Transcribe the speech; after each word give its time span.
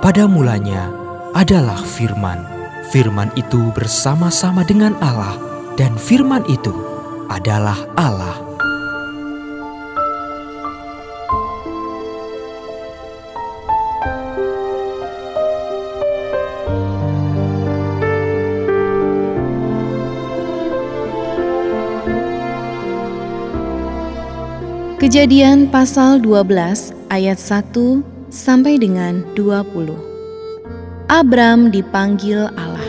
pada 0.00 0.24
mulanya 0.24 0.88
adalah 1.36 1.76
firman. 1.84 2.40
Firman 2.88 3.28
itu 3.36 3.68
bersama-sama 3.76 4.64
dengan 4.64 4.96
Allah 5.04 5.36
dan 5.76 5.94
firman 6.00 6.42
itu 6.48 6.72
adalah 7.28 7.76
Allah. 7.94 8.40
Kejadian 25.00 25.68
pasal 25.72 26.20
12 26.20 26.92
ayat 27.08 27.40
1 27.40 28.19
sampai 28.30 28.78
dengan 28.78 29.26
20. 29.34 29.90
Abram 31.10 31.74
dipanggil 31.74 32.46
Allah. 32.54 32.86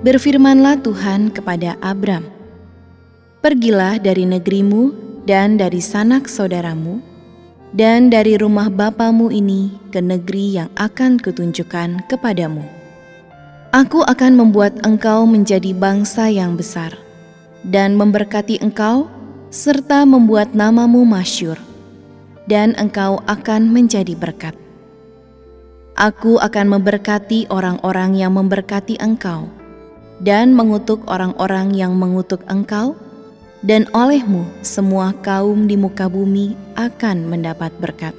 Berfirmanlah 0.00 0.80
Tuhan 0.80 1.28
kepada 1.28 1.76
Abram, 1.84 2.24
Pergilah 3.44 4.00
dari 4.00 4.24
negerimu 4.24 4.96
dan 5.28 5.60
dari 5.60 5.84
sanak 5.84 6.24
saudaramu, 6.24 7.04
dan 7.76 8.08
dari 8.08 8.40
rumah 8.40 8.72
bapamu 8.72 9.28
ini 9.28 9.76
ke 9.92 10.00
negeri 10.00 10.56
yang 10.56 10.72
akan 10.80 11.20
kutunjukkan 11.20 12.08
kepadamu. 12.08 12.64
Aku 13.76 14.00
akan 14.02 14.40
membuat 14.40 14.80
engkau 14.88 15.28
menjadi 15.28 15.76
bangsa 15.76 16.32
yang 16.32 16.56
besar, 16.56 16.96
dan 17.66 17.96
memberkati 17.96 18.60
engkau, 18.64 19.10
serta 19.50 20.06
membuat 20.06 20.54
namamu 20.54 21.02
masyur, 21.02 21.58
dan 22.46 22.72
engkau 22.78 23.20
akan 23.26 23.68
menjadi 23.68 24.14
berkat. 24.16 24.54
Aku 25.98 26.40
akan 26.40 26.80
memberkati 26.80 27.50
orang-orang 27.52 28.16
yang 28.16 28.32
memberkati 28.32 28.96
engkau, 29.02 29.50
dan 30.22 30.56
mengutuk 30.56 31.04
orang-orang 31.10 31.76
yang 31.76 31.92
mengutuk 31.98 32.40
engkau, 32.48 32.96
dan 33.60 33.84
olehmu 33.92 34.48
semua 34.64 35.12
kaum 35.20 35.68
di 35.68 35.76
muka 35.76 36.08
bumi 36.08 36.56
akan 36.80 37.28
mendapat 37.28 37.68
berkat. 37.76 38.16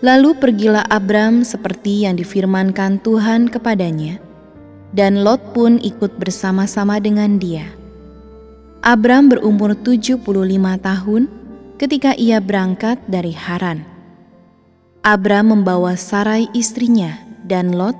Lalu 0.00 0.32
pergilah 0.40 0.88
Abram 0.88 1.44
seperti 1.44 2.08
yang 2.08 2.16
difirmankan 2.16 3.04
Tuhan 3.04 3.52
kepadanya, 3.52 4.16
dan 4.96 5.20
Lot 5.20 5.52
pun 5.52 5.76
ikut 5.76 6.16
bersama-sama 6.16 6.96
dengan 6.96 7.36
dia. 7.36 7.79
Abram 8.80 9.28
berumur 9.28 9.76
75 9.76 10.24
tahun 10.80 11.28
ketika 11.76 12.16
ia 12.16 12.40
berangkat 12.40 12.96
dari 13.04 13.36
Haran. 13.36 13.84
Abram 15.04 15.52
membawa 15.52 16.00
Sarai 16.00 16.48
istrinya 16.56 17.20
dan 17.44 17.76
Lot, 17.76 17.92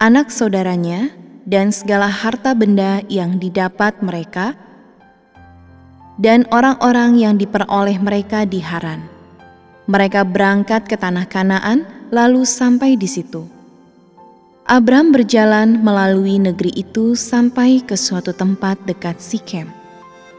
anak 0.00 0.32
saudaranya, 0.32 1.12
dan 1.44 1.68
segala 1.68 2.08
harta 2.08 2.56
benda 2.56 3.04
yang 3.12 3.36
didapat 3.36 4.00
mereka, 4.00 4.56
dan 6.16 6.48
orang-orang 6.48 7.20
yang 7.20 7.36
diperoleh 7.36 8.00
mereka 8.00 8.48
di 8.48 8.64
Haran. 8.64 9.04
Mereka 9.84 10.24
berangkat 10.32 10.88
ke 10.88 10.96
tanah 10.96 11.28
Kanaan, 11.28 11.84
lalu 12.08 12.48
sampai 12.48 12.96
di 12.96 13.04
situ. 13.04 13.44
Abram 14.64 15.12
berjalan 15.12 15.76
melalui 15.84 16.40
negeri 16.40 16.72
itu 16.72 17.12
sampai 17.12 17.84
ke 17.84 18.00
suatu 18.00 18.32
tempat 18.32 18.80
dekat 18.88 19.20
Sikem, 19.20 19.70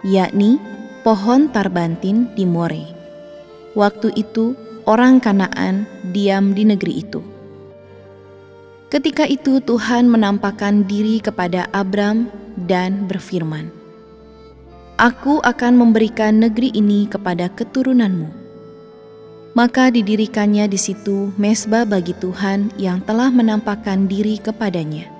yakni 0.07 0.55
pohon 1.03 1.51
tarbantin 1.51 2.31
di 2.31 2.47
More. 2.47 2.87
Waktu 3.75 4.15
itu, 4.15 4.55
orang 4.87 5.19
Kanaan 5.19 5.83
diam 6.15 6.55
di 6.55 6.63
negeri 6.63 7.03
itu. 7.03 7.19
Ketika 8.87 9.27
itu 9.27 9.59
Tuhan 9.59 10.07
menampakkan 10.07 10.87
diri 10.87 11.19
kepada 11.19 11.67
Abram 11.75 12.31
dan 12.55 13.03
berfirman, 13.11 13.67
Aku 14.97 15.43
akan 15.43 15.77
memberikan 15.77 16.39
negeri 16.39 16.71
ini 16.71 17.05
kepada 17.05 17.51
keturunanmu. 17.51 18.31
Maka 19.53 19.91
didirikannya 19.91 20.71
di 20.71 20.79
situ 20.79 21.35
mesbah 21.35 21.85
bagi 21.85 22.15
Tuhan 22.17 22.73
yang 22.79 23.03
telah 23.03 23.29
menampakkan 23.29 24.07
diri 24.09 24.39
kepadanya. 24.41 25.16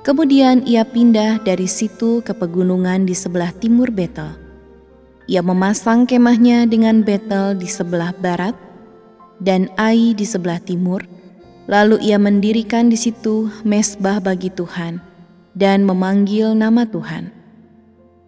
Kemudian 0.00 0.64
ia 0.64 0.84
pindah 0.86 1.44
dari 1.44 1.68
situ 1.68 2.24
ke 2.24 2.32
pegunungan 2.32 3.04
di 3.04 3.12
sebelah 3.12 3.52
timur 3.52 3.92
Betel. 3.92 4.32
Ia 5.28 5.44
memasang 5.44 6.08
kemahnya 6.08 6.64
dengan 6.64 7.04
Betel 7.04 7.54
di 7.54 7.68
sebelah 7.68 8.16
barat 8.16 8.56
dan 9.38 9.68
Ai 9.76 10.16
di 10.16 10.24
sebelah 10.24 10.58
timur, 10.58 11.04
Lalu 11.70 12.02
ia 12.02 12.18
mendirikan 12.18 12.90
di 12.90 12.98
situ 12.98 13.46
mesbah 13.62 14.18
bagi 14.18 14.50
Tuhan 14.50 14.98
dan 15.54 15.86
memanggil 15.86 16.50
nama 16.58 16.82
Tuhan. 16.82 17.30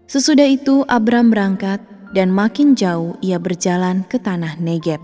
Sesudah 0.06 0.46
itu 0.46 0.86
Abram 0.86 1.34
berangkat 1.34 1.82
dan 2.14 2.30
makin 2.30 2.78
jauh 2.78 3.18
ia 3.18 3.42
berjalan 3.42 4.06
ke 4.06 4.22
tanah 4.22 4.62
Negeb. 4.62 5.02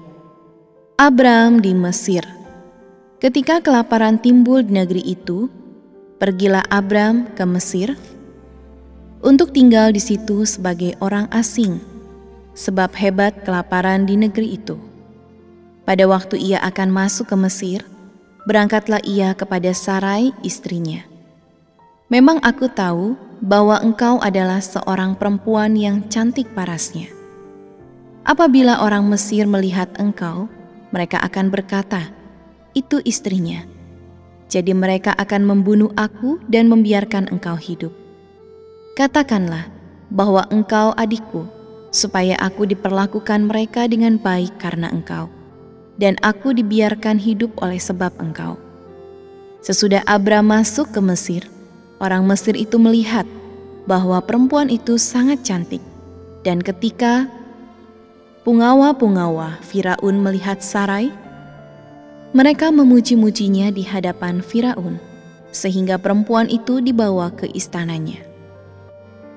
Abram 1.02 1.58
di 1.58 1.74
Mesir. 1.74 2.22
Ketika 3.18 3.58
kelaparan 3.58 4.22
timbul 4.22 4.62
di 4.62 4.70
negeri 4.70 5.02
itu, 5.02 5.50
pergilah 6.18 6.66
Abram 6.66 7.30
ke 7.38 7.46
Mesir 7.46 7.94
untuk 9.22 9.54
tinggal 9.54 9.94
di 9.94 10.02
situ 10.02 10.42
sebagai 10.46 10.98
orang 10.98 11.30
asing, 11.30 11.78
sebab 12.58 12.90
hebat 12.98 13.46
kelaparan 13.46 14.06
di 14.06 14.18
negeri 14.18 14.58
itu. 14.58 14.78
Pada 15.86 16.04
waktu 16.10 16.38
ia 16.38 16.58
akan 16.62 16.90
masuk 16.90 17.30
ke 17.30 17.36
Mesir, 17.38 17.80
berangkatlah 18.46 19.02
ia 19.06 19.32
kepada 19.32 19.70
Sarai 19.74 20.34
istrinya. 20.42 21.06
Memang 22.10 22.42
aku 22.42 22.66
tahu 22.66 23.14
bahwa 23.38 23.78
engkau 23.78 24.18
adalah 24.18 24.58
seorang 24.58 25.14
perempuan 25.14 25.78
yang 25.78 26.06
cantik 26.10 26.50
parasnya. 26.52 27.08
Apabila 28.26 28.82
orang 28.84 29.06
Mesir 29.06 29.48
melihat 29.48 29.88
engkau, 29.96 30.50
mereka 30.90 31.22
akan 31.22 31.48
berkata, 31.48 32.10
"Itu 32.74 33.00
istrinya." 33.06 33.77
Jadi 34.48 34.72
mereka 34.72 35.12
akan 35.12 35.44
membunuh 35.44 35.92
aku 35.96 36.40
dan 36.48 36.72
membiarkan 36.72 37.28
engkau 37.28 37.56
hidup. 37.60 37.92
Katakanlah 38.96 39.68
bahwa 40.08 40.48
engkau 40.48 40.96
adikku, 40.96 41.44
supaya 41.92 42.36
aku 42.40 42.64
diperlakukan 42.64 43.44
mereka 43.44 43.84
dengan 43.88 44.16
baik 44.16 44.56
karena 44.56 44.88
engkau 44.88 45.28
dan 45.98 46.14
aku 46.22 46.54
dibiarkan 46.54 47.18
hidup 47.18 47.52
oleh 47.58 47.76
sebab 47.76 48.14
engkau. 48.22 48.56
Sesudah 49.60 50.06
Abram 50.06 50.46
masuk 50.46 50.94
ke 50.94 51.02
Mesir, 51.02 51.42
orang 51.98 52.22
Mesir 52.24 52.54
itu 52.54 52.78
melihat 52.78 53.26
bahwa 53.84 54.22
perempuan 54.22 54.70
itu 54.70 54.94
sangat 54.96 55.42
cantik, 55.42 55.82
dan 56.46 56.62
ketika 56.62 57.26
pungawa-pungawa 58.46 59.58
Firaun 59.66 60.22
melihat 60.22 60.62
Sarai, 60.62 61.10
mereka 62.36 62.68
memuji-mujinya 62.68 63.72
di 63.72 63.80
hadapan 63.84 64.44
Firaun, 64.44 65.00
sehingga 65.48 65.96
perempuan 65.96 66.52
itu 66.52 66.84
dibawa 66.84 67.32
ke 67.32 67.48
istananya. 67.56 68.20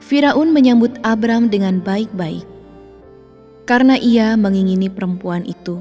Firaun 0.03 0.52
menyambut 0.52 1.00
Abram 1.06 1.47
dengan 1.47 1.80
baik-baik, 1.80 2.44
karena 3.63 3.96
ia 3.96 4.35
mengingini 4.35 4.91
perempuan 4.91 5.47
itu 5.47 5.80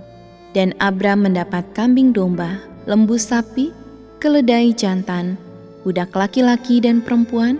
dan 0.55 0.75
Abram 0.79 1.27
mendapat 1.27 1.67
kambing 1.75 2.15
domba, 2.15 2.63
lembu 2.87 3.19
sapi, 3.19 3.75
keledai 4.23 4.75
jantan, 4.75 5.35
budak 5.83 6.15
laki-laki 6.15 6.79
dan 6.83 7.03
perempuan, 7.03 7.59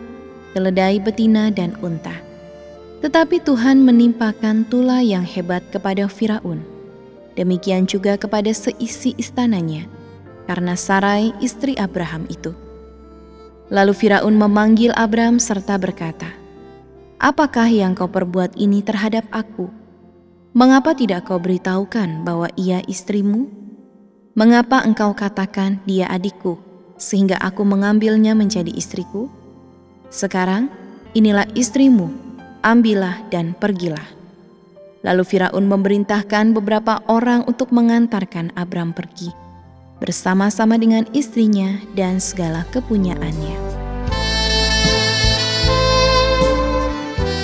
keledai 0.55 0.99
betina 1.03 1.51
dan 1.51 1.75
unta. 1.83 2.15
Tetapi 3.01 3.41
Tuhan 3.43 3.81
menimpakan 3.81 4.69
tula 4.69 5.01
yang 5.01 5.25
hebat 5.25 5.65
kepada 5.73 6.05
Firaun. 6.05 6.61
Demikian 7.41 7.89
juga 7.89 8.21
kepada 8.21 8.53
seisi 8.53 9.17
istananya, 9.17 9.89
karena 10.45 10.77
Sarai 10.77 11.33
istri 11.41 11.73
Abraham 11.81 12.29
itu. 12.29 12.53
Lalu 13.73 13.97
Firaun 13.97 14.37
memanggil 14.37 14.93
Abram 14.93 15.41
serta 15.41 15.81
berkata, 15.81 16.29
Apakah 17.17 17.73
yang 17.73 17.97
kau 17.97 18.13
perbuat 18.13 18.61
ini 18.61 18.85
terhadap 18.85 19.25
aku?' 19.33 19.73
Mengapa 20.51 20.93
tidak 20.99 21.31
kau 21.31 21.39
beritahukan 21.39 22.27
bahwa 22.27 22.51
ia 22.59 22.83
istrimu? 22.91 23.47
Mengapa 24.37 24.83
engkau 24.83 25.15
katakan 25.15 25.79
dia 25.87 26.11
adikku, 26.11 26.59
sehingga 26.99 27.39
aku 27.39 27.63
mengambilnya 27.63 28.37
menjadi 28.37 28.75
istriku? 28.75 29.31
Sekarang, 30.11 30.67
inilah 31.15 31.47
istrimu, 31.55 32.11
ambillah 32.67 33.23
dan 33.31 33.55
pergilah. 33.55 34.20
Lalu 35.01 35.25
Firaun 35.25 35.65
memerintahkan 35.65 36.53
beberapa 36.53 37.01
orang 37.09 37.49
untuk 37.49 37.73
mengantarkan 37.73 38.53
Abram 38.53 38.93
pergi, 38.93 39.33
bersama-sama 39.97 40.77
dengan 40.77 41.09
istrinya 41.17 41.81
dan 41.97 42.21
segala 42.21 42.69
kepunyaannya. 42.69 43.57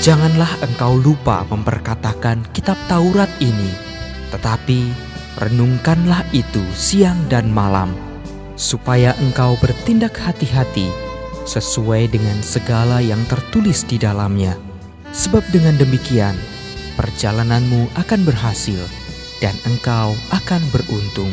Janganlah 0.04 0.52
engkau 0.62 1.00
lupa 1.00 1.48
memperkatakan 1.48 2.44
kitab 2.52 2.76
Taurat 2.92 3.32
ini, 3.40 3.72
tetapi 4.30 4.92
renungkanlah 5.40 6.28
itu 6.36 6.62
siang 6.76 7.16
dan 7.32 7.48
malam, 7.48 7.90
supaya 8.54 9.16
engkau 9.18 9.56
bertindak 9.64 10.12
hati-hati 10.20 10.92
sesuai 11.48 12.12
dengan 12.12 12.36
segala 12.44 13.00
yang 13.00 13.24
tertulis 13.32 13.80
di 13.82 13.96
dalamnya. 13.96 14.54
Sebab 15.16 15.42
dengan 15.48 15.74
demikian, 15.80 16.36
perjalananmu 16.96 17.92
akan 17.94 18.20
berhasil 18.24 18.80
dan 19.38 19.54
engkau 19.68 20.16
akan 20.32 20.62
beruntung. 20.72 21.30